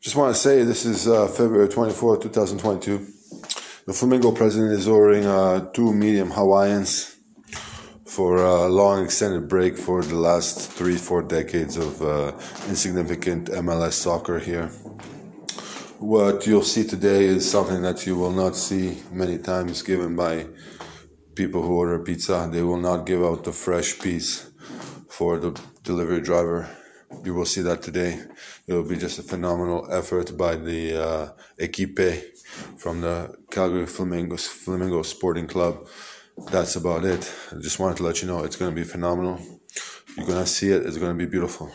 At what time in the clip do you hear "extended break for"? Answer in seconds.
9.04-10.02